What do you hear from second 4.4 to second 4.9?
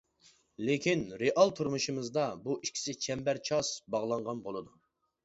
بولىدۇ.